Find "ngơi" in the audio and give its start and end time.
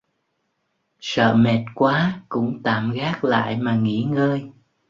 4.03-4.51